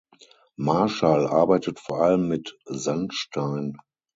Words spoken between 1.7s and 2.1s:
vor